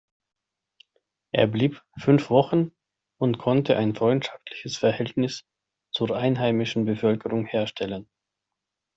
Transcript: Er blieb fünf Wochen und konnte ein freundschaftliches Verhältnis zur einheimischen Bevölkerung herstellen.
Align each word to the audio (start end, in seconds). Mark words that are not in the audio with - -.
Er 1.31 1.45
blieb 1.45 1.79
fünf 1.99 2.31
Wochen 2.31 2.71
und 3.19 3.37
konnte 3.37 3.77
ein 3.77 3.93
freundschaftliches 3.93 4.77
Verhältnis 4.77 5.43
zur 5.93 6.17
einheimischen 6.17 6.85
Bevölkerung 6.85 7.45
herstellen. 7.45 8.09